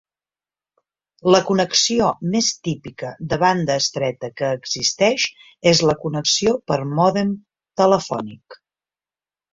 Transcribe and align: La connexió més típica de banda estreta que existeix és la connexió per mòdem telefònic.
La 1.35 1.41
connexió 1.49 2.07
més 2.35 2.47
típica 2.67 3.11
de 3.33 3.39
banda 3.45 3.75
estreta 3.83 4.31
que 4.41 4.49
existeix 4.61 5.27
és 5.73 5.83
la 5.91 5.97
connexió 6.07 6.57
per 6.73 6.79
mòdem 7.03 7.35
telefònic. 7.83 8.59